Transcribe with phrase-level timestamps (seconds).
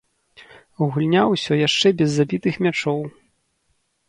[0.91, 2.99] Гульня ўсё яшчэ без забітых мячоў.